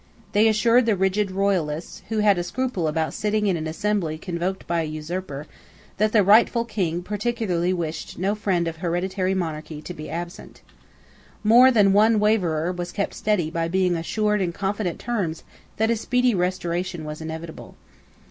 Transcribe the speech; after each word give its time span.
They 0.31 0.47
assured 0.47 0.87
the 0.87 0.95
rigid 0.95 1.29
royalists, 1.29 2.01
who 2.09 2.17
had 2.17 2.39
a 2.39 2.43
scruple 2.43 2.87
about 2.87 3.13
sitting 3.13 3.45
in 3.45 3.55
an 3.55 3.67
assembly 3.67 4.17
convoked 4.17 4.65
by 4.65 4.81
an 4.81 4.91
usurper, 4.91 5.45
that 5.97 6.11
the 6.11 6.23
rightful 6.23 6.65
King 6.65 7.03
particularly 7.03 7.71
wished 7.71 8.17
no 8.17 8.33
friend 8.33 8.67
of 8.67 8.77
hereditary 8.77 9.35
monarchy 9.35 9.79
to 9.83 9.93
be 9.93 10.09
absent. 10.09 10.63
More 11.43 11.69
than 11.69 11.93
one 11.93 12.19
waverer 12.19 12.71
was 12.71 12.91
kept 12.91 13.13
steady 13.13 13.51
by 13.51 13.67
being 13.67 13.95
assured 13.95 14.41
in 14.41 14.53
confident 14.53 14.97
terms 14.97 15.43
that 15.77 15.91
a 15.91 15.95
speedy 15.95 16.33
restoration 16.33 17.05
was 17.05 17.21
inevitable. 17.21 17.75